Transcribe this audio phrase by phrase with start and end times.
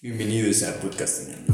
[0.00, 1.52] Bienvenidos a Podcastinando.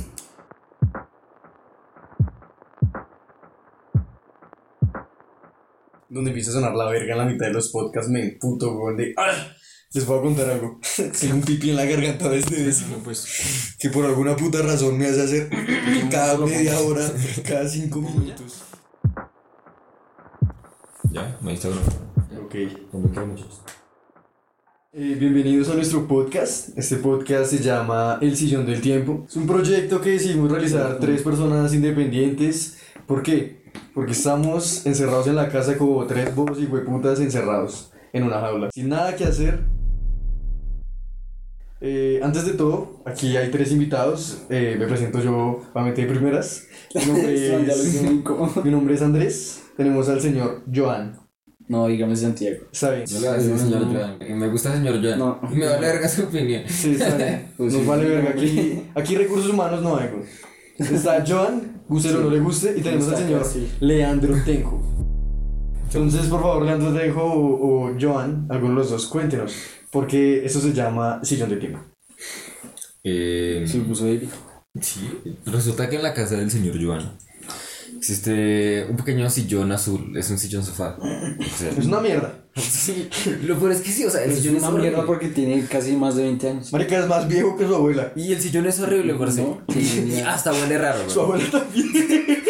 [6.10, 8.98] Donde empieza a sonar la verga en la mitad de los podcasts, me puto weón
[8.98, 9.14] de.
[9.16, 9.32] ¡Ah!
[9.94, 10.78] Les voy a contar algo.
[11.18, 13.76] Tengo un pipí en la garganta desde décimo, pues.
[13.78, 15.48] Que por alguna puta razón me hace hacer
[16.10, 17.10] cada media hora,
[17.48, 18.62] cada cinco minutos.
[21.10, 21.80] Ya, me diste uno.
[22.44, 22.50] Ok.
[22.50, 23.62] Quieran, muchachos.
[24.96, 26.68] Eh, bienvenidos a nuestro podcast.
[26.78, 29.24] Este podcast se llama El Sillón del Tiempo.
[29.28, 32.78] Es un proyecto que decidimos realizar tres personas independientes.
[33.04, 33.64] ¿Por qué?
[33.92, 38.70] Porque estamos encerrados en la casa como tres bobos y hueputas encerrados en una jaula.
[38.72, 39.64] Sin nada que hacer.
[41.80, 44.44] Eh, antes de todo, aquí hay tres invitados.
[44.48, 46.68] Eh, me presento yo, obviamente de primeras.
[46.94, 48.02] Mi nombre, es,
[48.64, 49.62] mi nombre es Andrés.
[49.76, 51.23] Tenemos al señor Joan.
[51.68, 52.64] No, dígame Santiago.
[52.70, 53.06] Está bien.
[53.06, 54.38] Yo le voy a decir señor Joan.
[54.38, 55.18] Me gusta señor Joan.
[55.18, 55.40] No.
[55.50, 56.62] Y me vale verga su opinión.
[56.68, 57.46] Sí, está bien.
[57.56, 57.88] Pues Nos sí.
[57.88, 58.30] vale verga.
[58.30, 60.24] Aquí, aquí recursos humanos no hay, güey.
[60.78, 63.68] Está Joan, guste o no le guste, y tenemos al señor casi.
[63.80, 64.82] Leandro Tenjo.
[65.84, 69.54] Entonces, por favor, Leandro Tenjo o, o Joan, alguno de los dos, cuéntenos,
[69.92, 71.78] porque eso se llama sillón de tiempo.
[73.04, 74.28] Eh, Sí, puso él.
[74.80, 75.08] sí,
[75.46, 77.16] resulta que en la casa del señor Joan
[78.04, 80.14] existe un pequeño sillón azul.
[80.16, 80.96] Es un sillón sofá.
[81.00, 82.34] O sea, Es una mierda.
[82.54, 83.08] sí,
[83.44, 85.06] lo peor es que sí, o sea, el Es sillón es una mierda horrible.
[85.06, 86.72] porque tiene casi más de 20 años.
[86.72, 88.12] Marica es más viejo que su abuela.
[88.14, 89.42] Y el sillón es horrible, parce.
[89.42, 90.34] No, Y sí, ya.
[90.34, 91.42] hasta huele raro, Su güey.
[91.42, 91.88] abuela también.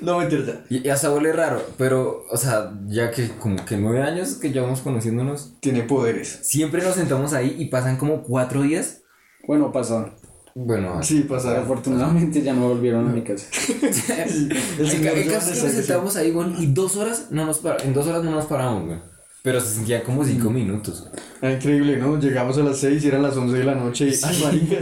[0.00, 0.56] no me entiendes.
[0.70, 1.62] Y y hasta huele raro.
[1.76, 6.40] Pero, o sea, ya que como que nueve años que llevamos conociéndonos, Tiene poderes.
[6.42, 9.02] siempre nos sentamos ahí y pasan como cuatro días.
[9.46, 10.14] Bueno, pasaron.
[10.54, 11.62] Bueno, Sí, pasaron.
[11.64, 13.46] Afortunadamente ya no volvieron a mi casa.
[13.78, 17.94] El El, caso es que nos ahí, güey, y dos horas no nos para- en
[17.94, 18.98] dos horas no nos paramos, güey.
[19.42, 21.08] Pero se sentía como cinco minutos.
[21.40, 22.16] Ah, Increíble, ¿no?
[22.20, 24.76] Llegamos a las 6 y eran las 11 de la noche y, ay, marica,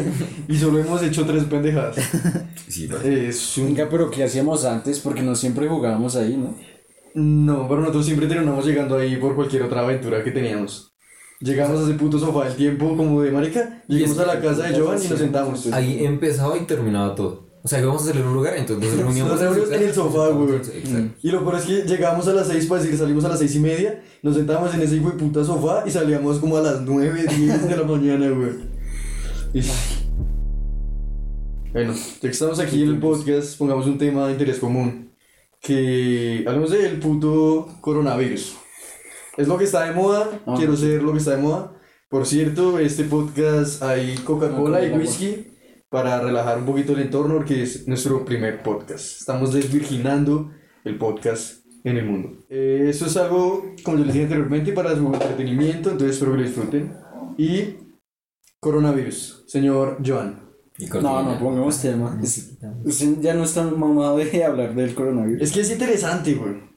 [0.48, 1.96] y solo hemos hecho tres pendejadas.
[2.68, 3.28] Sí, parce.
[3.28, 3.66] Es un...
[3.68, 5.00] Venga, pero ¿qué hacíamos antes?
[5.00, 6.54] Porque no siempre jugábamos ahí, ¿no?
[7.14, 10.89] No, pero nosotros siempre terminamos llegando ahí por cualquier otra aventura que teníamos.
[11.40, 14.78] Llegamos a ese puto sofá del tiempo como de marica, llegamos a la casa de
[14.78, 15.66] Jovan y nos sentamos.
[15.72, 17.48] Ahí empezaba y terminaba todo.
[17.62, 19.94] O sea, íbamos a salir a un lugar, entonces nos reuníamos Nos reunimos en el
[19.94, 20.54] sofá, güey.
[20.56, 21.14] Exacto.
[21.22, 23.54] Y lo peor es que llegamos a las 6 para decir, salimos a las 6
[23.54, 26.82] y media, nos sentábamos en ese hijo de puta sofá y salíamos como a las
[26.82, 28.50] 9, 10 de la mañana, güey.
[29.54, 29.62] Y-
[31.72, 35.10] Bueno, ya que estamos aquí en el podcast, pongamos un tema de interés común.
[35.60, 38.56] Que hablemos del puto coronavirus.
[39.40, 40.54] Es lo que está de moda, Ah.
[40.56, 41.72] quiero ser lo que está de moda.
[42.08, 45.46] Por cierto, este podcast hay Coca-Cola y whisky
[45.88, 49.20] para relajar un poquito el entorno porque es nuestro primer podcast.
[49.20, 50.50] Estamos desvirginando
[50.84, 52.44] el podcast en el mundo.
[52.48, 56.38] Eh, esto es algo, como yo les dije anteriormente, para su entretenimiento, entonces espero que
[56.38, 56.92] lo disfruten.
[57.38, 57.76] Y
[58.60, 60.48] coronavirus, señor Joan.
[61.02, 62.18] No, no pongamos tema.
[62.22, 65.42] Es- Usted ya no está mamado de hablar del coronavirus.
[65.42, 66.69] Es que es interesante, güey.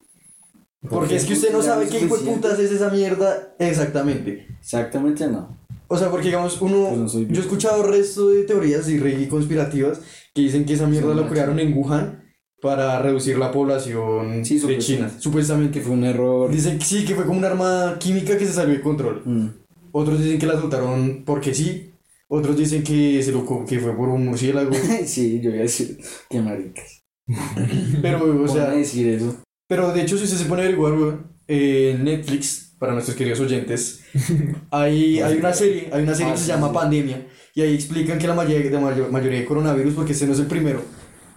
[0.88, 4.46] Porque es que usted no sabe qué hijo de putas es esa mierda exactamente.
[4.60, 5.56] Exactamente no.
[5.88, 6.88] O sea, porque digamos, uno.
[6.88, 10.00] Pues no soy yo he escuchado resto de teorías y re conspirativas
[10.34, 12.24] que dicen que esa mierda la una crearon en Wuhan
[12.60, 14.78] para reducir la población Sí, de.
[14.78, 15.10] China.
[15.18, 15.78] Supuestamente.
[15.78, 16.50] Que fue un error.
[16.50, 19.22] Dicen que sí, que fue como un arma química que se salió de control.
[19.24, 19.48] Mm.
[19.92, 21.92] Otros dicen que la soltaron porque sí.
[22.26, 24.72] Otros dicen que, se lo, que fue por un murciélago.
[25.06, 27.04] sí, yo voy a decir que maricas.
[28.02, 28.70] Pero, o O sea.
[28.70, 29.43] decir eso.
[29.68, 33.40] Pero de hecho, si usted se pone a averiguar, weón, en Netflix, para nuestros queridos
[33.40, 34.00] oyentes,
[34.70, 36.72] hay, hay una serie, hay una serie Ah, que se llama.
[36.72, 40.32] Pandemia, y ahí explican que la mayoría, la mayo- mayoría de coronavirus, porque este no
[40.32, 40.82] es el primero,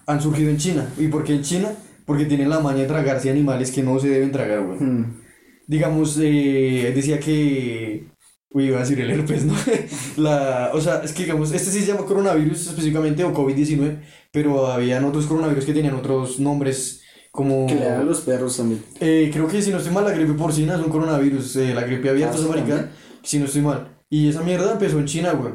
[0.06, 0.92] han surgido en China.
[0.98, 1.72] ¿Y por qué en China?
[2.06, 5.00] Porque tienen la maña de tragarse animales que no se deben tragar, weón.
[5.02, 5.22] Mm.
[5.68, 8.08] Digamos, eh, decía que...
[8.50, 9.54] Uy, iba a decir el herpes, ¿no?
[10.18, 14.00] la, o sea, es que digamos, este sí se llama coronavirus específicamente o COVID-19,
[14.32, 17.02] pero habían otros coronavirus que tenían otros nombres
[17.38, 17.68] como...
[17.68, 18.84] Que le dan los perros también.
[19.00, 21.56] Eh, creo que si no estoy mal, la gripe porcina es un coronavirus.
[21.58, 22.92] eh, la gripe abierta Ah, es americana.
[23.22, 23.96] Si no estoy mal.
[24.09, 25.53] Y esa mierda empezó en China, güey.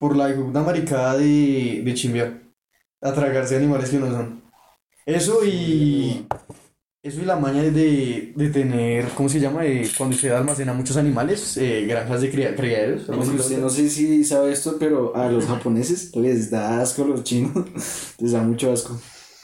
[0.00, 2.42] Por la una maricada de, de chimbear.
[3.00, 4.42] A tragarse animales que no son.
[5.06, 6.26] Eso y.
[7.04, 9.06] Eso y la maña de, de tener.
[9.14, 9.64] ¿Cómo se llama?
[9.64, 11.56] Eh, cuando usted almacena muchos animales.
[11.56, 13.08] eh, granjas de criaderos.
[13.08, 17.22] Usted no sé si sabe esto, pero a los japoneses les da asco a los
[17.22, 17.64] chinos.
[18.18, 18.98] Les da mucho asco.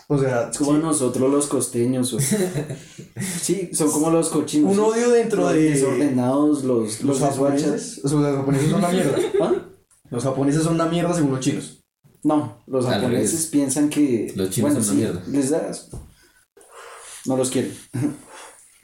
[0.09, 2.13] O sea, Es como nosotros los costeños.
[2.13, 2.19] o-
[3.43, 4.73] Sí, son como los cochinos.
[4.73, 5.71] un odio dentro los de.
[5.71, 8.01] desordenados, los, Los los japoneses.
[8.05, 9.17] O sea, los japoneses son la mierda.
[9.41, 9.53] ¿Ah?
[10.11, 11.79] Los japoneses son una mierda según los chinos.
[12.25, 13.47] No, los Al japoneses revés.
[13.47, 14.33] piensan que.
[14.37, 15.23] Los chinos bueno, son una sí, mierda.
[15.39, 16.01] Les da asco.
[17.27, 17.73] No los quieren.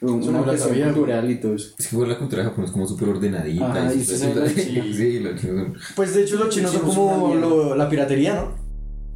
[0.01, 1.73] Una cuestión cultural y todo eso.
[1.77, 3.69] Es que igual la cultura japonesa es como súper ordenadita.
[3.69, 4.15] Ajá, y y sí,
[4.95, 5.19] sí.
[5.19, 7.89] los chinos son- Pues de hecho los chinos son chinos son como una lo- la
[7.89, 8.68] piratería, ¿no?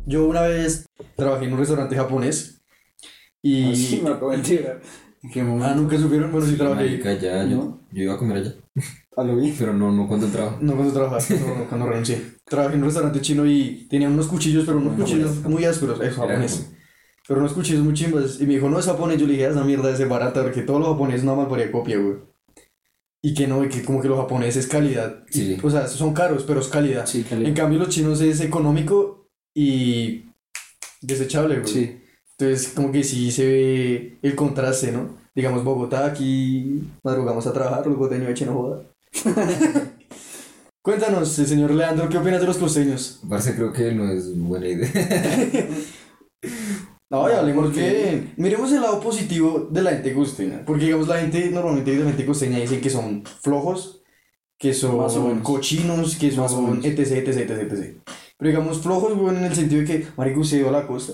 [0.05, 0.85] Yo una vez
[1.15, 2.61] trabajé en un restaurante japonés
[3.41, 3.71] y...
[3.71, 4.81] Ah, sí, me acabo de enterar.
[5.21, 5.75] ¿En qué Ah, momento?
[5.75, 6.83] nunca supieron, bueno, sí trabajé.
[6.85, 7.79] Marica, ya, yo, ¿No?
[7.91, 8.53] yo iba a comer allá.
[9.15, 9.53] A lo vi.
[9.57, 10.57] Pero no, no cuando entraba.
[10.59, 12.21] No cuando trabajaba, no, no, cuando renuncié.
[12.45, 15.51] Trabajé en un restaurante chino y tenían unos cuchillos, pero unos Muy cuchillos japonés.
[15.51, 16.69] muy ásperos, es japonés.
[17.25, 18.41] Pero unos cuchillos muy chimbas.
[18.41, 19.17] Y me dijo, no, es japonés.
[19.19, 21.71] Yo le dije, "Ah, esa mierda es barata, porque todos los japoneses nada más por
[21.71, 22.15] copia, güey.
[23.21, 25.23] Y que no, y que como que los japoneses es calidad.
[25.29, 25.57] Sí.
[25.63, 27.05] O sea, son caros, pero es calidad.
[27.05, 27.55] Sí, En calidad.
[27.55, 29.22] cambio, los chinos es económico
[29.53, 30.25] y
[31.01, 31.73] desechable, güey.
[31.73, 31.99] Sí.
[32.37, 35.17] Entonces, como que sí se ve el contraste, ¿no?
[35.35, 38.83] Digamos, Bogotá, aquí madrugamos a trabajar, los boteños echen no joda.
[40.81, 43.21] Cuéntanos, eh, señor Leandro, ¿qué opinas de los costeños?
[43.29, 44.89] Parce, creo que no es buena idea.
[47.09, 48.41] No, ya hablemos porque- que...
[48.41, 50.63] Miremos el lado positivo de la gente costeña.
[50.65, 54.01] Porque, digamos, la gente, normalmente de la gente costeña dicen que son flojos,
[54.57, 57.97] que son cochinos, que son etc, etc, etc, etc.
[58.37, 61.13] Pero, digamos, flojos, güey, en el sentido de que, marico, usted a la costa.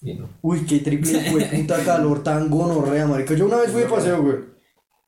[0.00, 0.28] Y no.
[0.42, 3.34] Uy, qué triple, güey, puta calor tan gonorrea, marica.
[3.34, 4.36] Yo una vez fui de paseo, güey.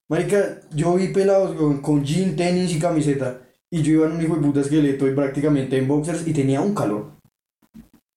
[0.09, 3.43] Marica, yo vi pelados, güey, con jean, tenis y camiseta.
[3.71, 6.61] Y yo iba en un hijo de puta esqueleto y prácticamente en boxers y tenía
[6.61, 7.17] un calor.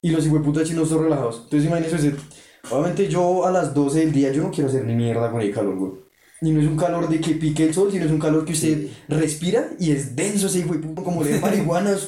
[0.02, 1.42] Y los hijo de puta chinos todos relajados.
[1.46, 2.14] Entonces imagínese usted,
[2.70, 5.52] obviamente yo a las 12 del día yo no quiero hacer ni mierda con el
[5.52, 5.92] calor, güey.
[6.42, 8.54] Y no es un calor de que pique el sol, sino es un calor que
[8.54, 12.08] usted respira y es denso ese hijo de puta, como de marihuanas.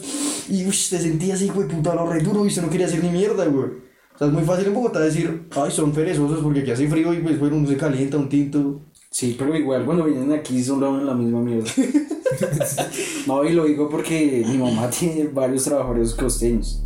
[0.49, 2.87] Y uy, te sentía así, hijo de puta, lo re duro y usted no quería
[2.87, 3.69] hacer ni mierda, güey.
[4.15, 7.13] O sea, es muy fácil en Bogotá decir, ay, son perezosos porque aquí hace frío
[7.13, 8.81] y pues bueno, uno se calienta un tinto.
[9.09, 11.69] Sí, pero igual cuando vienen aquí son la misma mierda.
[13.27, 16.81] no, y lo digo porque mi mamá tiene varios trabajadores costeños.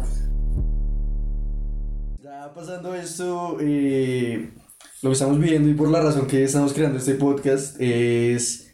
[2.24, 4.50] Ya pasando esto, eh,
[5.01, 8.74] lo que estamos viendo y por la razón que estamos creando este podcast es...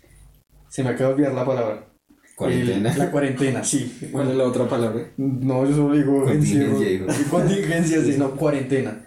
[0.70, 1.88] Se me acaba de olvidar la palabra.
[2.36, 2.92] Cuarentena.
[2.94, 4.10] El- la cuarentena, sí.
[4.12, 5.12] ¿Cuál es la otra palabra?
[5.18, 6.24] No, yo solo digo.
[6.26, 7.06] Contingencia.
[7.30, 9.06] Contingencia, sí, no, cuarentena.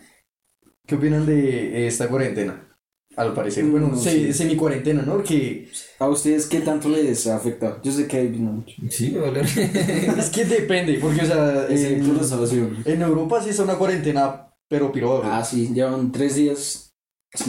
[0.87, 2.61] ¿Qué opinan de esta cuarentena?
[3.17, 4.33] Al parecer, Mm, bueno, no, se- sí.
[4.35, 5.15] semi-cuarentena, ¿no?
[5.15, 5.69] Porque
[6.01, 7.81] ¿A ustedes qué tanto les ha afectado?
[7.83, 8.75] Yo sé que hay no mucho.
[8.91, 9.41] Sí, me vale.
[10.19, 12.77] es que depende, porque, o sea, Es en, salvación.
[12.85, 15.31] en Europa sí está una cuarentena, pero piroba, güey.
[15.33, 16.84] Ah, sí, llevan tres días.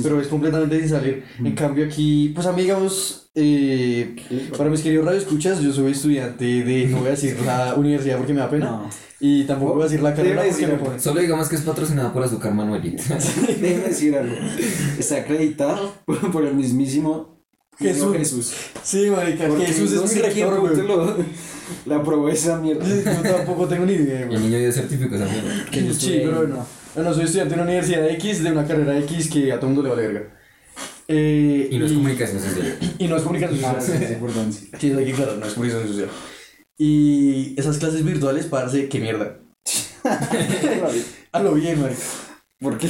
[0.01, 1.23] Pero es completamente sin salir.
[1.39, 4.15] En cambio aquí, pues amigos, eh,
[4.57, 8.33] para mis queridos radioescuchas, yo soy estudiante de, no voy a decir la universidad porque
[8.33, 8.89] me da pena, No,
[9.19, 11.01] y tampoco voy a decir la carrera Debe porque decir me ponen.
[11.01, 13.03] Solo digamos que es patrocinada por Azúcar Manuelita.
[13.61, 14.35] déjeme decir algo.
[14.97, 17.35] Está acreditado por, por el mismísimo
[17.77, 18.15] Jesús.
[18.15, 18.53] Jesús.
[18.83, 21.25] Sí, marica, Porque Jesús no es mi rector, güey.
[21.85, 22.85] La aprobó esa mierda.
[22.87, 24.39] Yo tampoco tengo ni idea, Y el güey.
[24.41, 25.65] niño dio certificado esa mierda.
[25.71, 26.53] Que yo Sí, pero ahí.
[26.95, 27.09] Bueno.
[27.09, 29.83] Bueno, soy estudiante de una universidad X, de una carrera X que a todo mundo
[29.83, 30.39] le vale verga.
[31.07, 32.77] Eh, Y no es comunicación social.
[32.99, 34.03] Y no es comunicación Ah, sí, social.
[34.03, 34.57] es importante.
[34.79, 36.09] Sí, hay que claro, no es comunicación social.
[36.77, 39.37] Y esas clases virtuales, parce, qué mierda.
[41.31, 42.01] A lo bien, marica.
[42.59, 42.89] ¿Por qué?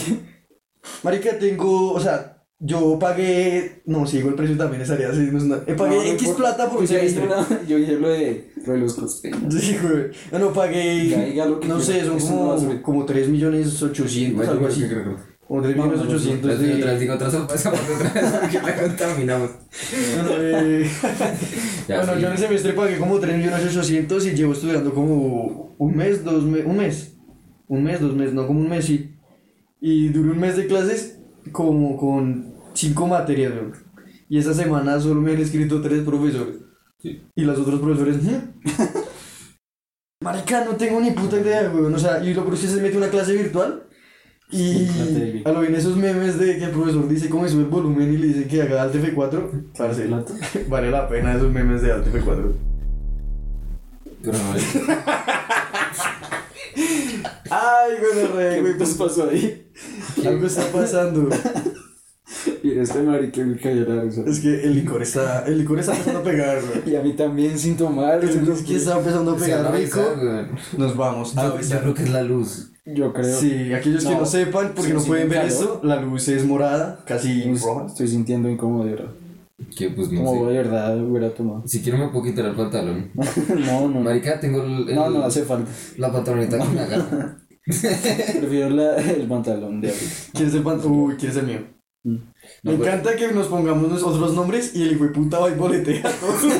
[1.03, 2.34] Marica, tengo, o sea,
[2.65, 5.55] yo pagué, no, si digo el precio también estaría así, no.
[5.67, 7.27] Eh, pagué No, no X plata por un Pues semestre.
[7.67, 9.53] Yo dije lo de, lo de los costeños.
[9.53, 10.05] Sí, güey.
[10.31, 12.01] No, no, pagué, Ya, diga lo que no quiera.
[12.01, 14.83] sé, son como, como 3 millones 800, algo así.
[15.47, 16.99] Como 3 millones No, no, no, 800 Otra vez de...
[16.99, 17.17] digo
[18.41, 19.49] porque la contaminamos.
[20.15, 20.89] Bueno, eh,
[21.87, 22.21] Ya, bueno, sí.
[22.21, 26.23] yo en el semestre pagué como 3 millones 800 y llevo estudiando como un mes,
[26.23, 27.11] dos meses, un mes.
[27.67, 29.11] Un mes, dos meses, no como un mes, sí.
[29.79, 31.19] Y duré un mes de clases
[31.51, 33.71] como con 5 materias, güey.
[34.29, 36.57] Y esta semana solo me han escrito 3 profesores.
[37.01, 37.23] Sí.
[37.35, 38.35] Y los otros profesores, "¿Mm?".
[40.23, 41.93] Marica, no tengo ni puta idea, güey.
[41.93, 43.83] O sea, y lo que se mete una clase virtual.
[44.51, 48.13] Y a lo bien esos memes de que el profesor dice cómo sube el volumen
[48.13, 50.07] y le dice que haga Alt F4, parce,
[50.69, 52.53] vale la pena esos memes de Alt F4.
[54.21, 54.53] Pero no,
[57.49, 59.67] Ay, bueno, re, ¿Qué güey, putas pues pasó ahí?
[60.25, 61.29] algo está pasando.
[62.63, 64.23] Y este marica me cayó la risa.
[64.25, 66.93] Es que el licor está, el licor está empezando a pegar, güey.
[66.93, 68.23] Y a mí también sin tomar.
[68.23, 69.99] Es que está empezando a pegar rico.
[70.77, 72.71] Nos vamos a Yo, yo creo que es la luz.
[72.85, 73.39] Yo creo.
[73.39, 74.25] Sí, aquellos que No.
[74.25, 77.87] sepan, porque Sí, no sí, pueden ver esto, la luz es morada, casi Pues, roja.
[77.87, 78.47] Estoy sintiendo
[78.85, 79.09] verdad.
[79.75, 80.51] Que pues no Como sé.
[80.51, 81.63] de verdad hubiera tomado.
[81.65, 83.09] Si quiero me puedo quitar el pantalón.
[83.65, 84.01] no, no.
[84.01, 85.69] Marica, tengo el, el- No, no hace falta.
[85.97, 87.37] la pantaloneta que me agarra.
[87.65, 90.09] Prefiero la- el pantalón de abril.
[90.33, 90.79] ¿Quieres el pan?
[90.85, 91.59] Uy, ¿quieres el mío?
[92.03, 92.17] Mm.
[92.65, 95.51] Me No, pues- encanta que nos pongamos nosotros nombres y el hijo de puta va
[95.51, 96.41] y boletea a todos.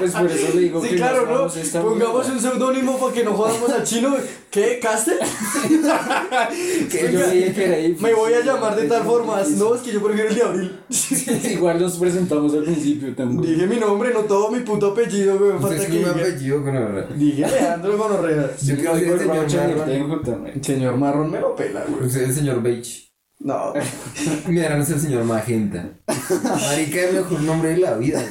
[0.00, 1.82] Pues por eso le digo Sí, que claro, ¿no?
[1.82, 4.16] Pongamos un seudónimo para que no jodamos al chino.
[4.50, 4.80] ¿Qué?
[4.82, 5.18] ¿Caster?
[6.90, 7.96] Que yo dije que era.
[8.00, 9.40] Me voy a llamar de tal forma.
[9.56, 10.80] No, es que yo prefiero el de abril.
[11.52, 13.54] Igual nos presentamos al principio también.
[13.54, 15.52] Dije mi nombre, no todo mi puto apellido, güey.
[15.52, 16.10] Usted Falta que diga.
[16.10, 18.50] apellido con la Dije Alejandro Gonorrea.
[18.60, 20.62] Yo quiero ser el señor Marrón.
[20.62, 22.06] Señor Marrón me lo pela, güey.
[22.06, 23.11] Usted es el señor Beige.
[23.44, 23.72] No.
[24.48, 25.90] Mira, no es el señor Magenta.
[26.06, 28.22] Marica es el mejor nombre de la vida.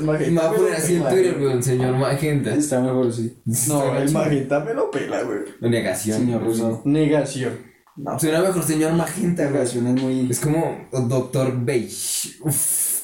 [0.00, 0.30] güey.
[0.30, 2.54] Me va a poner así en Twitter, weón, señor Magenta.
[2.54, 3.36] Está mejor, sí.
[3.68, 5.40] No, el magenta me lo pela, güey.
[5.60, 6.18] Negación.
[6.20, 6.82] Señor Rosado.
[6.84, 7.52] Negación.
[7.96, 8.18] No.
[8.18, 9.62] Suena mejor señor Magenta, güey.
[9.62, 10.30] es muy.
[10.30, 12.30] Es como Doctor Beige.
[12.42, 13.02] Uf.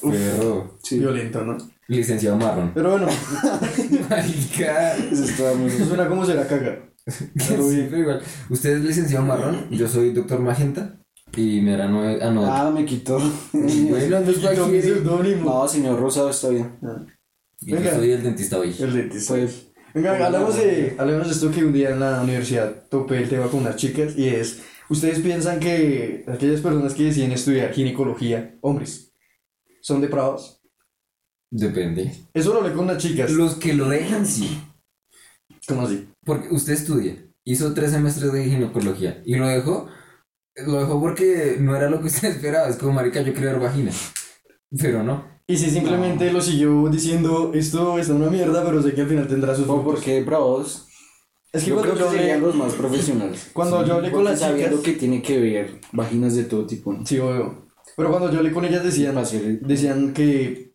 [0.83, 0.99] Sí.
[0.99, 1.57] Violento, ¿no?
[1.87, 2.71] Licenciado marrón.
[2.73, 3.07] Pero bueno,
[4.09, 4.95] Marica.
[4.95, 5.67] Eso está muy.
[5.69, 6.79] eso suena como se la caga.
[7.05, 7.87] Pero Sí, bien.
[7.89, 8.21] pero igual.
[8.49, 10.97] Usted es licenciado marrón, yo soy doctor Magenta.
[11.35, 12.19] Y me dará nueve.
[12.21, 12.45] Ah, no.
[12.45, 13.17] Ah, me quitó.
[13.53, 14.83] bueno, no es Quitó mi cualquier.
[14.83, 15.49] seudónimo.
[15.49, 16.71] No, señor Rosado está bien.
[17.61, 17.95] Y yo Venga.
[17.95, 18.83] soy el dentista beige.
[18.83, 19.33] El dentista.
[19.35, 19.67] Pues.
[19.93, 23.29] Venga, venga, hablemos de, hablemos de esto que un día en la universidad topé el
[23.29, 28.57] tema con unas chicas y es, ¿ustedes piensan que aquellas personas que deciden estudiar ginecología,
[28.61, 29.13] hombres,
[29.81, 30.61] son depravados?
[31.49, 32.13] Depende.
[32.33, 33.31] Eso lo hablé con unas chicas.
[33.31, 34.61] Los que lo dejan, sí.
[35.67, 36.07] ¿Cómo así?
[36.25, 39.87] Porque usted estudia, hizo tres semestres de ginecología y lo dejó,
[40.55, 42.67] lo dejó porque no era lo que usted esperaba.
[42.69, 43.91] Es como, marica, yo quería ver vagina.
[44.79, 45.29] Pero no.
[45.47, 49.27] Y si simplemente lo siguió diciendo, esto está una mierda, pero sé que al final
[49.27, 49.83] tendrá sus ¿O frutos.
[49.95, 50.87] por qué bravos?
[51.51, 53.49] Es que yo cuando creo yo que serían hablé, los más profesionales.
[53.51, 56.65] cuando yo hablé con Porque las sabiendo chicas, que tiene que ver vaginas de todo
[56.65, 56.93] tipo.
[56.93, 57.05] ¿no?
[57.05, 57.67] sí, obvio.
[57.97, 59.15] Pero cuando yo hablé con ellas decían,
[59.61, 60.71] decían que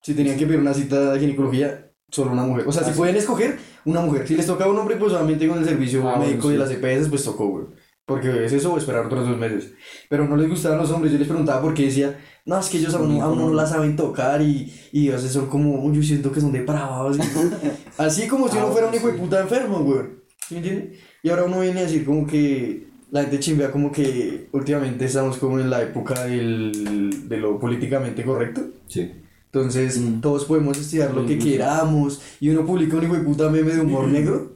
[0.00, 2.66] si tenían que pedir una cita de ginecología, solo una mujer.
[2.66, 2.98] O sea, si Ah, sí.
[2.98, 4.26] pueden escoger, una mujer.
[4.26, 6.68] Si les toca a un hombre, pues solamente con el servicio Ah, médico bueno, de
[6.68, 6.80] sí.
[6.80, 7.66] las EPS, pues tocó, güey.
[8.06, 9.72] Porque es eso o esperar otros dos meses.
[10.08, 11.12] Pero no les gustaban los hombres.
[11.12, 13.54] Yo les preguntaba por qué decía, no, es que ellos a uno, a uno no
[13.54, 17.18] la saben tocar y, y a veces son como, yo siento que son depravados.
[17.98, 20.02] Así como si Ah, uno fuera un hijo de puta enfermo, güey.
[20.48, 21.00] ¿Sí me entiendes?
[21.24, 25.38] Y ahora uno viene a decir como que la gente chimbea como que últimamente estamos
[25.38, 28.62] como en la época del, de lo políticamente correcto.
[28.86, 29.10] Sí.
[29.46, 30.20] Entonces, Mm.
[30.20, 32.20] todos podemos estudiar lo que queramos.
[32.40, 34.55] Y uno publica un hijo de puta meme de humor negro.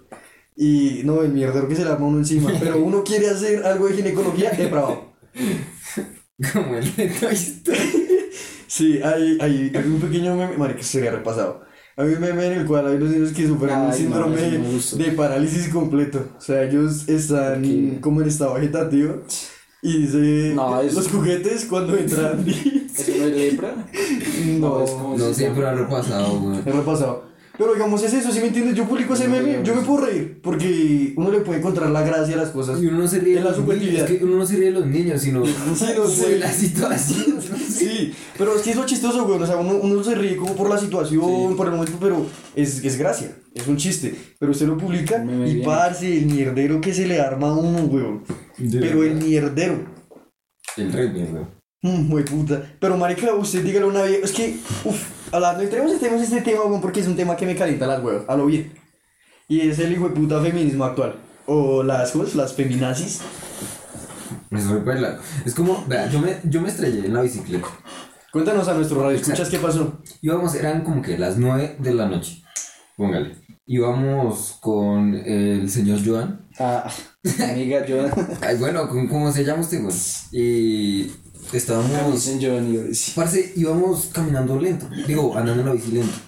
[0.62, 2.52] Y no, el mierdero que se le arma uno encima.
[2.60, 5.14] Pero uno quiere hacer algo de ginecología depravado.
[6.52, 7.78] Como el de Toy Story.
[8.66, 11.62] Sí, hay, hay, hay un pequeño meme, marica, que sería repasado.
[11.96, 14.96] Hay un meme en el cual hay unos niños que sufren un síndrome no, gustó.
[14.96, 16.28] de parálisis completo.
[16.36, 17.64] O sea, ellos están
[17.96, 18.00] Ok.
[18.00, 19.22] como en estado vegetativo.
[19.82, 22.44] Y dice, No, es- los juguetes cuando entran.
[22.48, 23.74] ¿Eso no es lepra?
[24.58, 26.58] no, es como- No, siempre han repasado, güey.
[26.58, 27.29] Es repasado.
[27.60, 28.74] Pero digamos, es eso, ¿sí me entiendes?
[28.74, 32.34] Yo publico ese meme, yo me puedo reír, porque uno le puede encontrar la gracia
[32.34, 32.82] a las cosas.
[32.82, 33.74] Y uno no se ríe de la los niños.
[33.74, 34.10] subjetividad.
[34.10, 35.44] Es que uno no se ríe de los niños, sino
[35.76, 36.38] Sí, no sé.
[36.38, 37.38] la situación.
[37.68, 39.42] Sí, pero es que es lo chistoso, güey.
[39.42, 41.54] O sea, uno, uno se ríe como por la situación, Sí.
[41.54, 42.24] por el momento, pero
[42.56, 44.14] es, es gracia, es un chiste.
[44.38, 45.66] Pero usted lo publica Me y bien.
[45.66, 48.04] parce, el mierdero que se le arma a uno, güey.
[48.72, 49.84] Pero el mierdero.
[50.78, 51.44] El rey, güey.
[51.82, 52.62] Mm, güey, puta.
[52.80, 54.20] Pero, marica, usted dígale una vez.
[54.24, 57.56] Es que, uff, hablando, entremos en este tema, güey, porque es un tema que me
[57.56, 58.72] calienta las huevas, a lo bien.
[59.48, 61.16] Y es el hijo de puta feminismo actual.
[61.46, 62.34] O las, ¿cómo es?
[62.34, 63.20] Las feminazis.
[64.50, 65.18] Me soy pela.
[65.44, 67.66] Es como, vea, yo me, yo me estrellé en la bicicleta.
[68.32, 69.98] Cuéntanos a nuestro radio, ¿escuchas qué pasó?
[70.22, 72.42] Íbamos, eran como que las 9 de la noche.
[72.96, 73.36] Póngale.
[73.66, 76.48] Íbamos con el señor Joan.
[76.58, 76.88] Ah,
[77.50, 78.06] amiga, yo.
[78.40, 79.94] Ay, bueno, ¿cómo, cómo se llama usted, güey?
[80.32, 81.12] Y
[81.52, 82.28] estábamos.
[82.40, 82.78] Johnny.
[83.14, 84.88] Parce, íbamos caminando lento.
[85.06, 86.18] Digo, andando en la bici lento.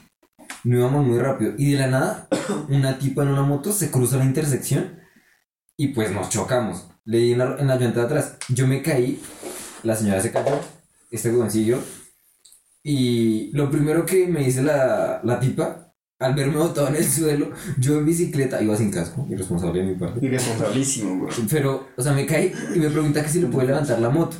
[0.64, 1.54] No íbamos muy rápido.
[1.58, 2.28] Y de la nada,
[2.68, 5.00] una tipa en una moto se cruza la intersección.
[5.76, 6.88] Y pues nos chocamos.
[7.04, 8.36] Le di en la, en la llanta de atrás.
[8.48, 9.20] Yo me caí.
[9.82, 10.60] La señora se cayó.
[11.10, 11.78] Este güey siguió.
[12.82, 17.50] Y lo primero que me dice la, la tipa, al verme botado en el suelo,
[17.78, 20.24] yo en bicicleta, iba sin casco, irresponsable de mi parte.
[20.24, 21.32] Irresponsabilísimo, güey.
[21.48, 24.36] Pero, o sea, me caí y me pregunta que si le puede levantar la moto.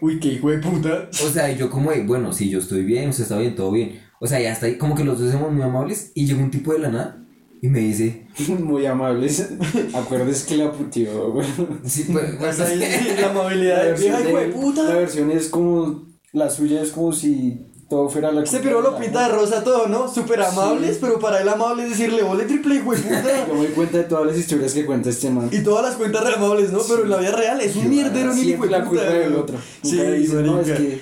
[0.00, 1.08] Uy, qué hijo de puta.
[1.12, 4.00] O sea, yo como de, bueno, sí, yo estoy bien, usted está bien, todo bien.
[4.20, 6.12] O sea, ya está ahí, como que los dos somos muy amables.
[6.14, 7.26] Y llegó un tipo de la nada
[7.62, 8.26] y me dice,
[8.58, 9.50] Muy amables.
[9.94, 11.46] Acuerdes que la puteó, güey.
[11.84, 14.94] sí, pues, sí, la amabilidad de la puta.
[14.94, 16.08] versión es como.
[16.32, 18.44] La suya es como si todo fuera la.
[18.44, 20.08] Este pero lo pinta de rosa todo, ¿no?
[20.08, 23.46] Súper amables, pero para él amable es decirle, ole triple hijo de puta.
[23.48, 25.50] Yo me doy cuenta de todas las historias que cuenta este man.
[25.50, 26.78] Y todas las cuentas re amables, ¿no?
[26.88, 28.84] Pero en la vida real es un mierdero ni de la puta.
[28.84, 29.42] culpa del güey.
[29.42, 29.58] otro.
[29.82, 31.00] Sí, dice, no, es que.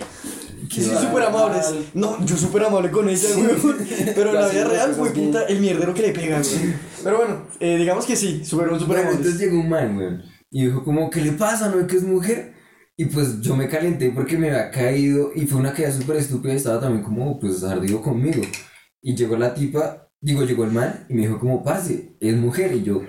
[0.75, 1.75] Que sí, va súper amables.
[1.95, 3.77] No, yo súper amable con ella, güey.
[4.15, 6.75] Pero en la vida real, güey, puta, el mierdero que le pega, güey.
[7.05, 9.17] Pero bueno, eh, digamos que sí, súper súper amables.
[9.19, 10.09] entonces llegó un man, güey.
[10.51, 11.69] Y dijo como, ¿qué le pasa?
[11.69, 12.58] ¿No es que es mujer?
[13.01, 16.53] Y pues yo me calenté porque me había caído y fue una caída súper estúpida
[16.53, 18.43] estaba también como, pues, ardido conmigo.
[19.01, 22.75] Y llegó la tipa, digo, llegó el man y me dijo como, parce, es mujer.
[22.75, 23.03] Y yo,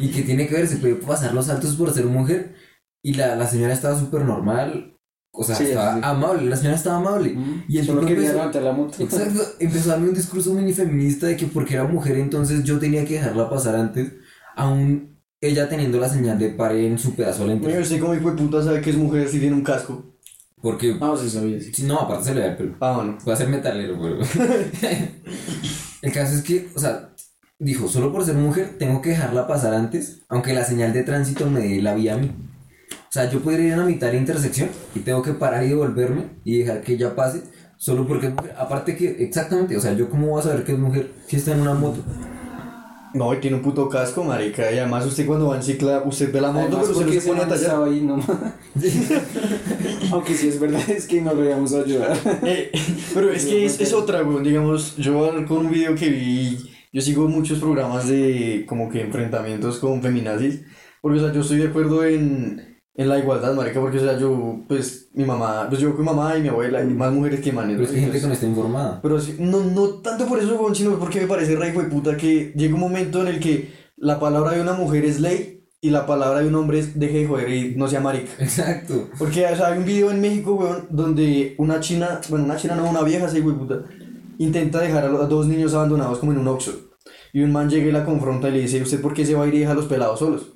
[0.00, 0.66] ¿y qué tiene que ver?
[0.66, 2.56] ¿Se puede pasar los saltos por ser mujer?
[3.04, 4.92] Y la, la señora estaba súper normal.
[5.30, 6.00] O sea, Sí, estaba sí.
[6.02, 7.36] amable, la señora estaba amable.
[7.68, 8.94] Y el tipo empezó- levantar la moto.
[9.02, 12.80] Exacto, empezó a darme un discurso mini feminista de que porque era mujer entonces yo
[12.80, 14.12] tenía que dejarla pasar antes,
[14.56, 17.68] aún ella teniendo la señal de pare en su pedazo lento.
[17.68, 20.16] Oye, usted como hijo de puta sabe que es mujer si tiene un casco.
[20.60, 21.82] Porque, No, sí sabía, sí.
[21.84, 22.76] no, aparte se le da el pelo.
[22.80, 23.18] Ah, bueno.
[23.22, 24.18] Puede ser metalero, pero...
[26.02, 27.10] el caso es que, o sea,
[27.58, 31.48] dijo, solo por ser mujer tengo que dejarla pasar antes, aunque la señal de tránsito
[31.48, 32.32] me dé la vía a mí.
[32.90, 35.64] O sea, yo podría ir a la mitad de la intersección y tengo que parar
[35.64, 37.42] y devolverme y dejar que ella pase
[37.76, 38.54] solo porque es mujer.
[38.58, 41.52] Aparte que, exactamente, o sea, yo cómo voy a saber que es mujer si está
[41.52, 42.02] en una moto.
[43.16, 44.70] No, y tiene un puto casco, marica.
[44.70, 47.20] Y además usted cuando va en cicla, usted ve la moto, Además, pero usted no
[47.20, 47.82] se pone a tallar.
[47.82, 48.26] ahí nomás.
[50.12, 52.16] Aunque sí es verdad, es que no lo íbamos a ayudar.
[52.42, 52.70] Eh,
[53.14, 54.44] pero es que es, es otra, weón.
[54.44, 56.58] Digamos, yo con un video que vi,
[56.92, 60.60] yo sigo muchos programas de como que enfrentamientos con feminazis.
[61.00, 63.80] Porque, o sea, yo estoy de acuerdo en, en la igualdad, marica.
[63.80, 66.82] Porque, o sea, yo, pues, mi mamá, pues yo con mi mamá y mi abuela,
[66.82, 67.76] y más mujeres que manes.
[67.76, 69.00] Pero es que gente que no está informada.
[69.02, 71.88] pero sí, no, no tanto por eso, weón, sino porque me parece re hijo de
[71.88, 75.64] puta que llega un momento en el que la palabra de una mujer es ley
[75.80, 78.30] y la palabra de un hombre es deje de joder y no sea marica.
[78.38, 79.08] Exacto.
[79.18, 82.74] Porque o sea, hay un video en México, weón, donde una china, bueno, una china
[82.76, 83.84] no, una vieja, sí, güey, puta,
[84.38, 86.72] intenta dejar a, los- a dos niños abandonados como en un Oxxo.
[87.32, 89.44] Y un man llega y la confronta y le dice, ¿usted por qué se va
[89.44, 90.55] a ir y deja a los pelados solos?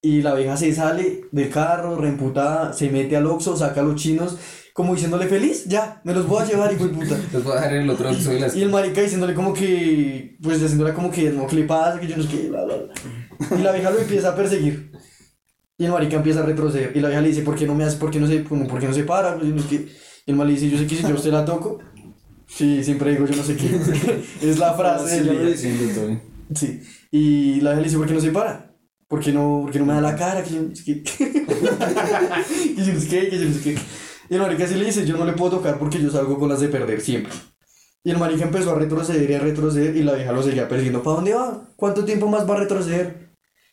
[0.00, 3.96] Y la vieja se sale del carro, reemputada, se mete al Oxxo, saca a los
[3.96, 4.38] chinos,
[4.72, 7.18] como diciéndole feliz, ya, me los voy a llevar, hijo de puta.
[7.32, 8.54] Los voy a dejar en el otro piso de las...
[8.54, 12.06] Y el marica diciéndole como que, pues haciéndole como que no, que le pasa, que
[12.06, 13.58] yo no sé qué, bla, bla, bla.
[13.58, 14.92] Y la vieja lo empieza a perseguir.
[15.78, 16.92] Y el marica empieza a retroceder.
[16.96, 18.68] Y la vieja le dice, ¿por qué no me hace, por qué no se, como,
[18.68, 19.36] por qué no se para?
[19.36, 19.88] Pues, no sé qué.
[20.26, 21.80] Y el man le dice, yo sé que si yo usted la toco.
[22.46, 23.80] Sí, siempre digo, yo no sé qué.
[24.48, 25.48] es la frase Sí, del día.
[25.48, 26.20] diciendo.
[26.54, 26.80] Sí.
[27.10, 28.67] Y la vieja le dice, ¿por qué no se para?
[29.08, 30.42] ¿Por qué no, por qué no me da la cara?
[30.44, 31.02] Que yo no sé qué.
[31.02, 33.78] que yo no sé qué, que yo no sé qué.
[34.30, 36.50] Y el marica sí le dice, yo no le puedo tocar porque yo salgo con
[36.50, 37.32] las de perder siempre.
[38.04, 41.02] Y el marica empezó a retroceder y a retroceder y la vieja lo seguía persiguiendo.
[41.02, 41.68] ¿Para dónde va?
[41.76, 43.30] ¿Cuánto tiempo más va a retroceder?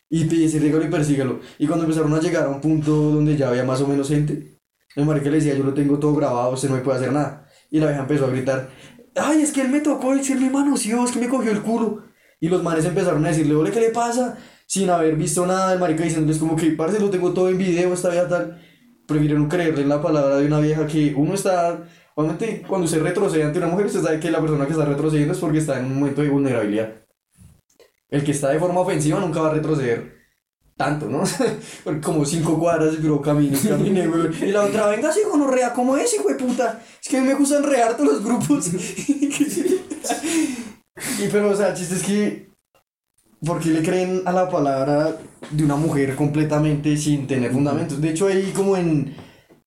[0.09, 1.41] Y dice, sígalo y persígalo.
[1.59, 4.59] Y cuando empezaron a llegar a un punto donde ya había más o menos gente,
[4.95, 7.47] el marica le decía, yo lo tengo todo grabado, usted no me puede hacer nada.
[7.69, 8.69] Y la vieja empezó a gritar,
[9.15, 11.51] ay, es que él me tocó, es que él me manoseó, es que me cogió
[11.51, 12.03] el culo.
[12.39, 14.37] Y los manes empezaron a decirle, ole, ¿qué le pasa?
[14.67, 17.93] Sin haber visto nada, el marica diciéndoles como que, parce, lo tengo todo en video,
[17.93, 18.61] esta vieja tal.
[19.07, 21.83] Prefirieron creerle en la palabra de una vieja que uno está...
[22.15, 25.33] Obviamente, cuando usted retrocede ante una mujer, usted sabe que la persona que está retrocediendo
[25.33, 26.93] es porque está en un momento de vulnerabilidad.
[28.09, 30.15] El que está de forma ofensiva nunca va a retroceder
[30.77, 31.23] tanto, ¿no?
[32.03, 34.43] Como cinco cuadras, pero camine, camine, güey.
[34.43, 36.81] Y la otra, venga, si gonorrea, ¿cómo es, hijo de puta?
[37.01, 38.67] Es que a mí me gustan rear todos los grupos.
[38.73, 39.79] y
[41.31, 42.54] pero, o sea, el chiste es que.
[43.43, 45.17] ¿Por qué le creen a la palabra
[45.51, 48.01] de una mujer completamente sin tener fundamentos?
[48.01, 49.15] De hecho, ahí como en.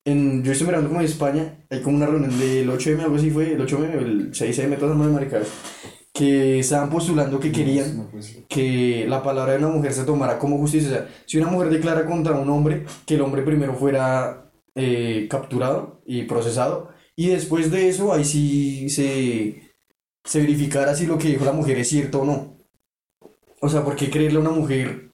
[0.04, 3.30] en yo estoy mirando como en España, hay como una reunión del 8M, algo así
[3.30, 5.48] fue, el 8M, el 6M, todas las maricadas,
[6.12, 8.10] que estaban postulando que querían
[8.48, 10.88] que la palabra de una mujer se tomara como justicia.
[10.88, 15.28] O sea, si una mujer declara contra un hombre, que el hombre primero fuera eh,
[15.30, 19.72] capturado y procesado, y después de eso, ahí sí se,
[20.24, 22.57] se verificara si lo que dijo la mujer es cierto o no.
[23.60, 25.10] O sea, ¿por qué creerle a una mujer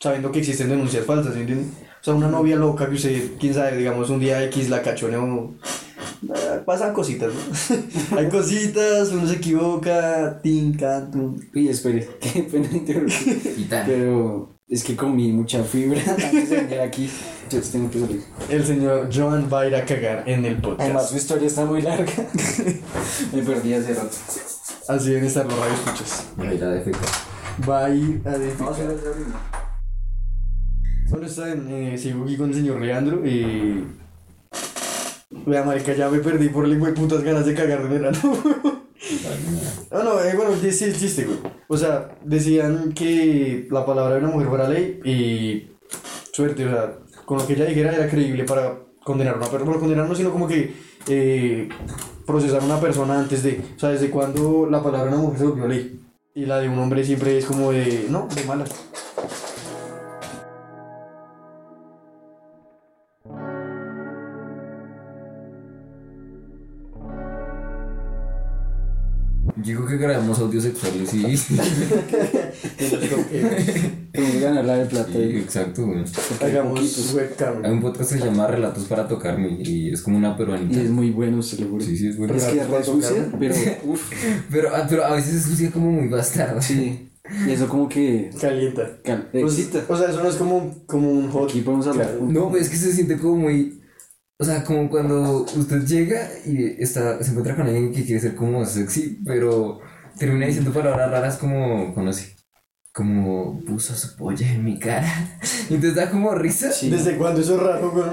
[0.00, 1.34] sabiendo que existen denuncias falsas?
[1.34, 1.42] ¿sí?
[1.42, 5.54] O sea, una novia loca que usted, quién sabe, digamos, un día X la cachoneó.
[6.22, 8.16] eh, Pasan cositas, ¿no?
[8.18, 11.38] Hay cositas, uno se equivoca, tin, can, tum.
[11.54, 13.54] Uy, espere, qué pena interrumpir.
[13.56, 13.86] Y tal.
[13.86, 17.10] Pero es que comí mucha fibra antes de venir aquí.
[17.44, 18.22] Entonces tengo que salir.
[18.48, 21.10] El señor Joan va a ir a cagar en el Además, podcast.
[21.10, 22.12] su historia está muy larga.
[23.32, 24.16] Me perdí hace rato.
[24.88, 26.24] Así deben estar los radioescuchas.
[26.36, 27.06] Mira, irá de efecto.
[27.68, 28.52] Va a ir a el
[31.08, 33.26] Bueno, está eh, sigo aquí con el señor Leandro.
[33.26, 33.84] Y.
[35.46, 38.18] Vea, marica, ya me perdí por el de putas ganas de cagar de verano.
[39.90, 41.38] No, no, eh, bueno, sí, el chiste, güey.
[41.66, 45.70] O sea, decían que la palabra de una mujer fuera ley y.
[46.32, 50.04] Suerte, o sea, con lo que ella dijera era creíble para condenar a una persona.
[50.06, 50.74] No, sino como que.
[51.08, 51.68] eh,
[52.26, 53.60] procesar a una persona antes de.
[53.76, 55.99] O sea, desde cuando la palabra de una mujer se volvió ley.
[56.40, 58.06] Y la de un hombre siempre es como de.
[58.08, 58.64] No, de mala.
[69.62, 71.36] Digo que grabamos audios sexuales y.
[71.36, 71.56] sí,
[74.12, 75.18] Tenemos que ganar la de plata.
[75.18, 76.04] exacto, güey.
[76.42, 77.64] Hagamos webcam.
[77.64, 80.80] Hay un podcast que se llama Relatos para tocarme y es como una Y peruanita.
[80.80, 81.84] es muy bueno, se lo juro.
[81.84, 82.34] Sí, sí, es bueno.
[82.34, 84.12] Es que es re sucia, pero uff,
[84.50, 86.60] Pero, ah, pero a veces es sucia como muy bastarda.
[86.60, 87.06] sí.
[87.46, 88.98] Y eso como que Calienta.
[89.04, 89.44] cal- Pues,
[89.88, 91.48] o sea, eso no es como, como un hot.
[91.48, 92.16] Aquí podemos hablar.
[92.20, 93.79] No, pues es que se siente como muy.
[94.40, 98.34] O sea, como cuando usted llega y está, se encuentra con alguien que quiere ser
[98.34, 99.80] como sexy, pero
[100.18, 102.36] termina diciendo palabras raras como, conoce,
[102.92, 105.06] como puso su polla en mi cara.
[105.68, 106.72] Y entonces da como risa.
[106.72, 106.88] Sí.
[106.88, 108.06] ¿Desde cuándo eso es raro, güey?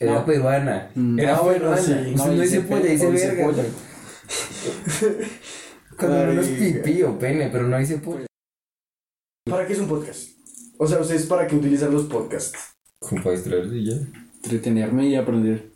[0.00, 0.24] Era No.
[0.26, 0.90] peruana.
[0.96, 1.18] Mm.
[1.20, 1.82] Era Ah, bueno, peruana.
[1.82, 1.92] sí.
[2.14, 3.44] Usted no, dice polla, dice verga.
[3.44, 3.64] polla.
[5.98, 8.26] Cuando no es pipí o pene, pero no dice polla.
[9.48, 10.28] ¿Para qué es un podcast?
[10.78, 12.58] O sea, ¿ustedes para qué utilizan los podcasts?
[12.98, 13.96] Como para distraerse y ya.
[14.42, 15.70] Entretenerme y aprender.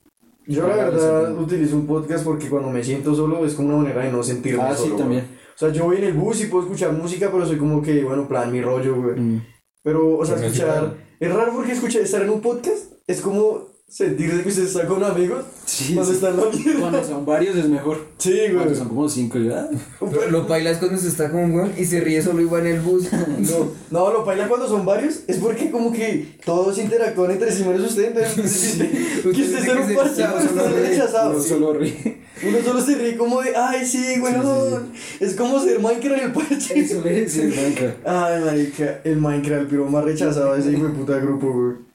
[0.47, 1.43] Yo la Ah, verdad sí.
[1.43, 4.63] utilizo un podcast porque cuando me siento solo es como una manera de no sentirme
[4.63, 4.83] Ah, solo.
[4.85, 4.99] sí, güey.
[4.99, 5.25] también.
[5.55, 8.03] O sea, yo voy en el bus y puedo escuchar música, pero soy como que,
[8.05, 9.19] bueno, plan, mi rollo, güey.
[9.21, 9.43] Mm.
[9.83, 10.97] Pero, o sea, escuchar...
[11.21, 15.05] Es raro porque escuchar, estar en un podcast es como sentirse que usted está con
[15.05, 16.17] amigos Sí, cuando sí.
[16.17, 16.81] está en la mierda.
[16.81, 17.99] Cuando son varios es mejor.
[18.19, 18.55] Sí, güey.
[18.57, 19.69] Cuando son como cinco, ya.
[20.01, 22.45] Pero lo baila es cuando se está con un weón y se ríe solo y
[22.45, 23.05] va en el bus.
[23.39, 27.63] No, no, lo baila cuando son varios es porque como que todos interactúan entre sí
[27.65, 28.79] menos usted, entonces
[29.23, 31.31] que usted está en un se- pero solo está rechazado.
[31.31, 32.19] Uno solo ríe.
[32.47, 34.93] Uno solo se ríe como de, ay, sí, weón.
[35.21, 36.79] Es como ser Minecraft en el parche.
[36.81, 38.07] Eso le dice Minecraft.
[38.07, 41.94] Ay, marica, el Minecraft, el piro más rechazado ese hijo de puta grupo, güey.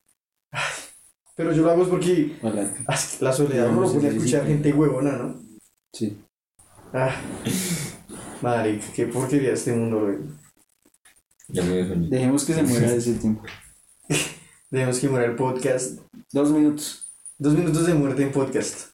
[1.39, 2.35] Pero yo lo hago es porque
[3.21, 5.41] la soledad uno lo pone a escuchar gente huevona, ¿no?
[5.93, 6.17] Sí.
[6.91, 7.15] Ah,
[8.41, 10.17] marica, qué porquería este mundo, güey.
[11.47, 11.95] Ya me dio.
[12.09, 13.43] Dejemos que se muera ese tiempo.
[14.69, 16.01] Debemos que muera el podcast.
[16.33, 17.09] Dos minutos.
[17.37, 18.89] Dos minutos de muerte en podcast.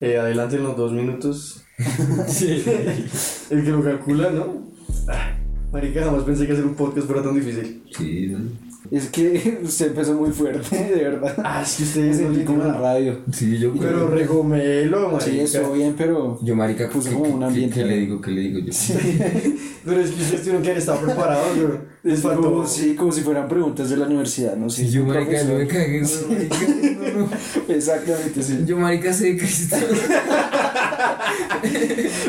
[0.00, 1.64] Eh, adelante en los dos minutos.
[1.78, 4.72] El que lo calcula, ¿no?
[5.06, 5.38] Ah,
[5.70, 7.84] marica, jamás pensé que hacer un podcast fuera tan difícil.
[7.96, 8.63] Sí, ¿no?
[8.90, 11.34] Es que usted empezó muy fuerte, de verdad.
[11.42, 13.18] Ah, es que ustedes no sentí como en radio.
[13.32, 15.24] Sí, yo Pero regomelo, marica.
[15.24, 16.38] Sí, estuvo bien, pero.
[16.42, 17.80] Yo, marica, Puso ¿qué, como un ambiente.
[17.80, 18.20] qué le digo?
[18.20, 18.72] ¿Qué le digo yo?
[19.84, 21.78] Pero es que ustedes tuvieron que haber estado preparados, güey.
[22.04, 22.42] Les faltó.
[22.42, 24.84] Como, sí, como si fueran preguntas de la universidad, no sé.
[24.84, 25.52] Sí, yo, marica, profesor.
[25.52, 26.00] no me cagué.
[26.00, 27.28] no, no,
[27.68, 27.74] no.
[27.74, 28.64] Exactamente, sí.
[28.66, 29.76] Yo, marica, sé de Cristo.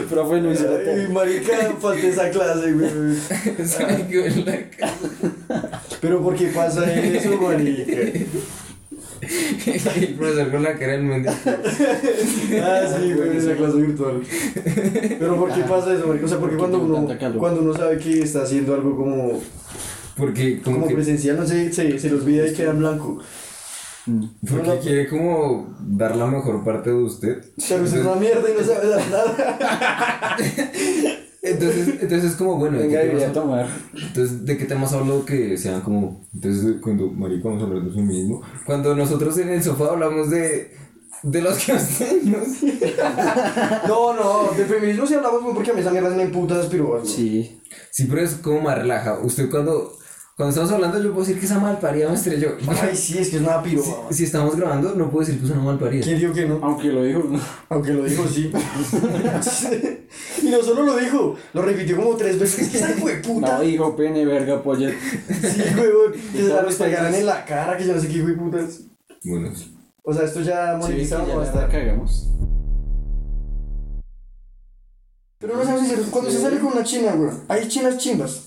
[0.10, 2.90] Profe, la Ay, marica, falté esa clase, güey.
[3.66, 4.94] Se me quedó en la cara.
[6.02, 7.92] Pero ¿por qué pasa eso, marica?
[9.96, 11.34] El profesor con la cara del mendigo.
[12.62, 14.22] Ah, sí, güey, esa clase virtual.
[15.20, 16.26] Pero ¿por qué pasa eso, marica?
[16.26, 17.08] O sea, porque cuando uno,
[17.40, 19.42] cuando uno sabe que está haciendo algo como,
[20.16, 20.96] Porque, como como que.
[20.96, 23.20] presencial, no sé, se, se le olvida y queda en blanco.
[24.48, 27.44] Porque quiere como dar la mejor parte de usted.
[27.68, 30.38] Pero usted es una mierda y no sabe dar nada.
[31.46, 33.68] Entonces, entonces es como, bueno, ¿de qué Venga, temas debería hab- tomar.
[33.94, 36.26] entonces, ¿de qué temas hablo que sean como...
[36.34, 38.42] Entonces, cuando, marico, vamos a hablar de feminismo.
[38.66, 40.72] Cuando nosotros en el sofá hablamos de...
[41.24, 42.48] De los costeños.
[43.88, 47.04] No, no, de feminismo sí hablamos güey, porque a mí esa mierda se me pirobas,
[47.04, 47.06] güey.
[47.16, 47.62] Sí.
[47.92, 49.20] Sí, pero es como más relaja.
[49.22, 49.98] Usted cuando...
[50.38, 52.58] Cuando estamos hablando, yo puedo decir que esa malparida me estrelló.
[52.68, 53.78] Ay, sí, es que es una güey.
[54.10, 56.04] Si estamos grabando, no puedo decir que es una malparida.
[56.04, 56.60] ¿Quién dijo que no?
[56.62, 57.40] Aunque lo dijo, ¿no?
[57.70, 58.52] Aunque lo dijo, sí.
[60.44, 62.76] y no solo lo dijo, lo repitió como tres veces.
[62.76, 63.60] Esa hijo de puta.
[63.60, 64.90] No, dijo pene, verga, polla.
[64.90, 66.12] Sí, huevón.
[66.34, 68.82] Que se la despegaran en la cara, que yo no sé qué hijo de putas.
[69.24, 69.74] Bueno, sí.
[70.04, 71.72] O sea, esto ya Sí, monetizado ya no va a la estar.
[71.72, 72.28] cagamos.
[75.40, 78.45] Pero no sabes sincero, cuando se sale con una china, güey, hay chinas chimbas.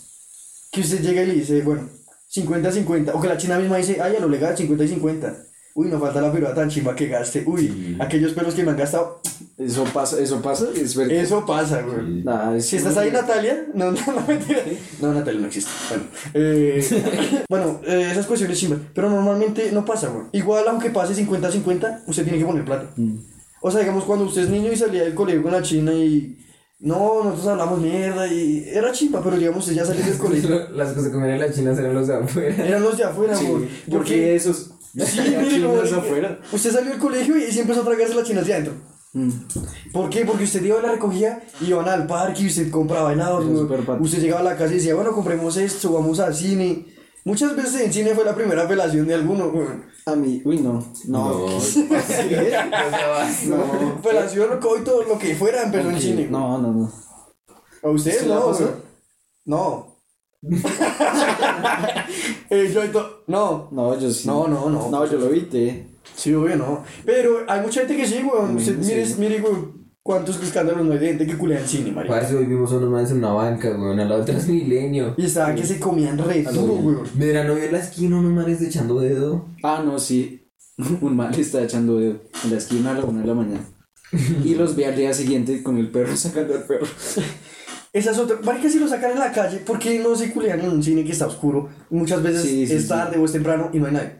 [0.70, 1.88] Que usted llega y le dice, bueno,
[2.34, 3.12] 50-50.
[3.14, 5.36] O que la china misma dice, ay, a lo legal, 50 y 50.
[5.74, 7.44] Uy, no falta la piroa tan chimba que gaste.
[7.46, 7.96] Uy, Sí.
[8.00, 9.20] aquellos pelos que me han gastado.
[9.56, 11.14] Eso pasa, eso pasa, es verdad.
[11.16, 11.98] Eso pasa, güey.
[12.00, 12.22] Sí.
[12.24, 13.66] Nah, es Si estás ahí, Natalia.
[13.74, 14.60] No, no, no, mentira.
[15.00, 15.70] No, Natalia no existe.
[15.88, 16.04] Bueno,
[16.34, 18.80] eh, bueno eh, esas cuestiones chimbas.
[18.92, 20.26] Pero normalmente no pasa, güey.
[20.32, 22.90] Igual, aunque pase 50-50, usted tiene que poner plata.
[22.96, 23.16] Mm.
[23.60, 26.36] O sea, digamos, cuando usted es niño y salía del colegio con la china y.
[26.80, 28.64] No, nosotros hablamos mierda y.
[28.68, 30.68] Era chimba, pero digamos, ya salió del colegio.
[30.70, 32.66] Las cosas que comían en la China eran los de afuera.
[32.66, 33.68] Eran los de afuera, Sí, güey.
[33.90, 34.70] porque esos.
[34.94, 36.38] Sí, mire, afuera.
[36.52, 38.74] Usted salió del colegio y se empezó a tragarse las chinas de adentro.
[39.12, 39.30] Mm.
[39.92, 40.24] ¿Por qué?
[40.24, 43.12] Porque usted iba a la recogida, iban al parque y usted compraba
[43.84, 44.02] pato.
[44.02, 46.86] Usted llegaba a la casa y decía, bueno, compremos esto, vamos al cine.
[47.28, 49.66] Muchas veces en cine fue la primera apelación de alguno, güey.
[50.06, 50.82] A mí, uy, no.
[51.06, 51.46] No.
[53.46, 56.26] No, apelación, coito, lo que fuera empezó en cine.
[56.30, 56.90] No, no, no.
[57.82, 58.68] ¿A usted ¿Se la no, güey?
[59.44, 59.96] No.
[62.48, 63.68] eh, yo to- no.
[63.72, 64.26] No, yo sí.
[64.26, 64.88] No, no, no.
[64.90, 65.86] No, yo lo evité.
[66.16, 66.82] Sí, obvio, no.
[67.04, 68.22] Pero hay mucha gente que sí.
[68.22, 68.72] Mm, sí.
[68.72, 69.54] mire, mire, güey.
[70.08, 72.14] ¿Cuántos escándalos no hay de gente que culea en cine, marica?
[72.14, 75.14] Parce, hoy vimos a unos manes en una banca, weón, al lado de Transmilenio.
[75.18, 77.02] Y estaban que se comían re duro, weón.
[77.14, 79.50] Mira, no vi en la esquina unos manes echando dedo.
[79.62, 80.48] Ah, no, sí.
[81.02, 83.60] Un mal está echando dedo en la esquina a la una de la mañana.
[84.46, 86.86] Y los ve al día siguiente con el perro sacando al perro.
[87.92, 88.38] Esa es otra.
[88.42, 91.04] Marica, si lo sacan en la calle, ¿por qué no se culean en un cine
[91.04, 91.68] que está oscuro?
[91.90, 92.88] Muchas veces Sí, sí, es sí.
[92.88, 94.12] tarde o es temprano y no hay nadie.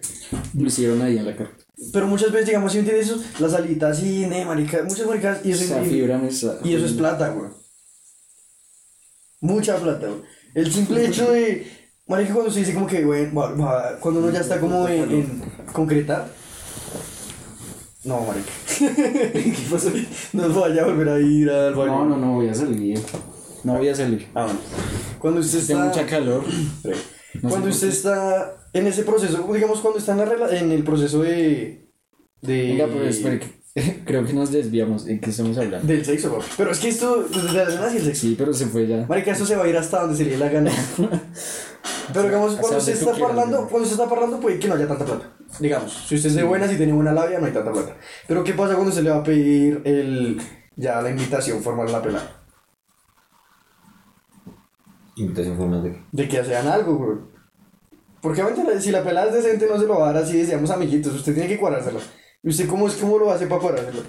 [0.53, 1.51] Lo hicieron ahí en la cara.
[1.93, 5.65] Pero muchas veces, digamos, si entiendes eso, la salita cine, marica, muchas maricas, y eso,
[5.65, 7.51] Esa y, fibra me está- y eso es plata, güey.
[9.41, 10.21] Mucha plata, güey.
[10.55, 11.71] El simple hecho de,
[12.09, 15.11] marica, cuando se dice como que, güey, va- va- cuando uno ya está como en,
[15.11, 16.29] en concretar.
[18.05, 18.51] No, marica.
[19.33, 19.91] ¿Qué pasó?
[20.33, 21.93] No vaya a volver a ir al baño.
[21.93, 23.01] No, no, no voy a salir.
[23.65, 24.27] No voy a salir.
[24.35, 24.61] Ah, bueno.
[25.21, 25.77] Cuando usted está...
[25.85, 26.45] mucha calor.
[27.43, 30.83] No cuando usted está en ese proceso, digamos cuando está en, la rela- en el
[30.83, 31.89] proceso de...
[32.43, 33.59] de Venga, pero espere, que-
[34.05, 35.07] creo que nos desviamos.
[35.07, 35.87] ¿En qué estamos hablando?
[35.87, 36.47] Del sexo, papi.
[36.57, 38.21] Pero es que esto, desde la el sexo.
[38.21, 39.07] Sí, pero se fue ya.
[39.07, 40.73] Marica, esto se va a ir hasta donde se le dé la gana.
[42.13, 45.05] Pero digamos, cuando usted está parlando, cuando usted está parlando, puede que no haya tanta
[45.05, 45.31] plata.
[45.61, 47.97] Digamos, si usted es de buenas y tiene buena labia, no hay tanta plata.
[48.27, 50.41] Pero ¿qué pasa cuando se le va a pedir el,
[50.77, 52.38] ya la invitación formal a la pelada?
[55.19, 57.19] Invitación formal de De que sean algo, güey.
[58.21, 60.71] Porque obviamente si la pelada es decente no se lo va a dar así, decíamos
[60.71, 62.01] amiguitos, usted tiene que cuadrárselo.
[62.43, 64.03] ¿Y usted cómo es cómo lo hace para cuadrárselo?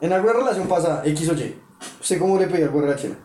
[0.00, 1.54] En alguna relación pasa X o Y.
[2.00, 3.16] ¿Usted cómo le pide algo a la china?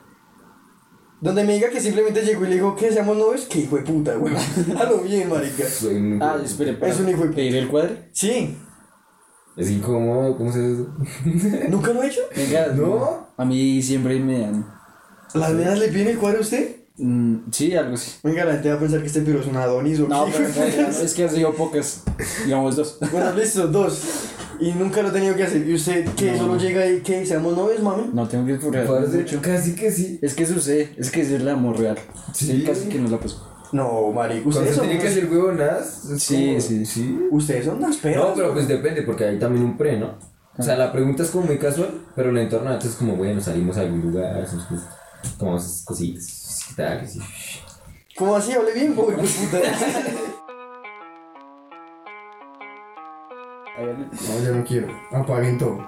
[1.22, 3.84] Donde me diga que simplemente llegó y le dijo que seamos novios, que hijo de
[3.84, 4.34] puta, güey.
[4.78, 5.64] A lo bien, marica.
[5.90, 8.10] Un- Ah, espere, Es un hijo de- ¿Pedir el cuadre?
[8.12, 8.58] Sí,
[9.56, 10.94] Es incómodo, ¿cómo se hace eso?
[11.70, 12.22] ¿nunca lo ha hecho?
[12.36, 13.28] Venga, ¿No?
[13.38, 14.66] A mí siempre me dan.
[15.34, 16.83] ¿Las nenas le piden el cuadro a usted?
[16.98, 18.12] Mm, sí, algo así.
[18.24, 20.32] Venga, la gente va a pensar que este piro es un Adonis o No, qué,
[20.54, 22.04] pero de es que han sido pocas.
[22.46, 22.98] Digamos dos.
[23.12, 24.02] Bueno, listo, dos.
[24.60, 25.68] Y nunca lo he tenido que hacer.
[25.68, 26.38] ¿Y usted qué?
[26.38, 27.26] ¿Solo llega y qué?
[27.26, 28.12] ¿Seamos novios, mami?
[28.14, 29.42] No tengo que esforrar Parce, mucho.
[29.42, 30.20] casi que sí.
[30.22, 31.98] Es que sucede, es que es el amor real.
[32.34, 32.46] Sí.
[32.46, 33.50] Sí, casi que no la paso.
[33.72, 34.50] No, marico.
[34.50, 36.06] Ustedes son, tiene que hacer huevonas.
[36.12, 36.86] es Sí, como- sí.
[36.86, 37.20] sí.
[37.32, 38.24] ustedes son unas perras.
[38.28, 40.12] No, pero pues depende, porque hay también un pre, ¿no?
[40.56, 43.42] O sea, la pregunta es como muy casual, pero la entorno antes es como, bueno,
[43.42, 46.24] salimos a algún lugar, hacemos esas cositas,
[46.76, 47.20] Sí.
[48.16, 48.54] ¿Cómo así?
[48.54, 49.60] Hable bien, güey, pues puta.
[53.78, 54.88] No, yo no quiero.
[55.12, 55.86] Apaguen todo.